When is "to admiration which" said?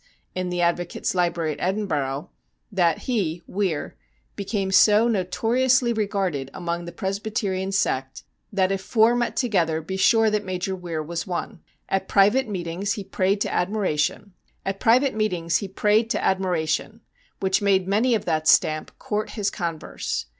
13.41-14.85